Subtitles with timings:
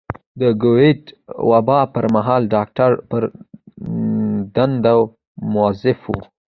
[0.41, 1.01] د کوويډ
[1.49, 3.23] وبا پر مهال ډاکټران پر
[4.55, 4.99] دندو
[5.53, 6.19] مؤظف وو.